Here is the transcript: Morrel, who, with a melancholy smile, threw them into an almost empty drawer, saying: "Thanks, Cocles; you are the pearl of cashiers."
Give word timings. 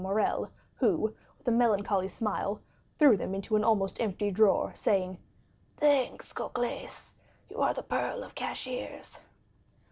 Morrel, 0.03 0.49
who, 0.77 1.13
with 1.37 1.47
a 1.47 1.51
melancholy 1.51 2.07
smile, 2.07 2.59
threw 2.97 3.15
them 3.15 3.35
into 3.35 3.55
an 3.55 3.63
almost 3.63 4.01
empty 4.01 4.31
drawer, 4.31 4.71
saying: 4.73 5.19
"Thanks, 5.77 6.33
Cocles; 6.33 7.13
you 7.51 7.57
are 7.57 7.75
the 7.75 7.83
pearl 7.83 8.23
of 8.23 8.33
cashiers." 8.33 9.19